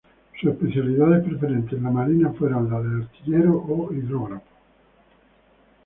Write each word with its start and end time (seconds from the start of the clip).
Sus 0.41 0.53
especialidades 0.53 1.23
preferentes 1.25 1.73
en 1.73 1.83
la 1.83 1.91
Marina 1.91 2.33
fueron 2.33 2.71
la 2.71 2.81
de 2.81 3.03
artillero 3.03 3.91
e 3.91 3.97
hidrógrafo. 3.97 4.45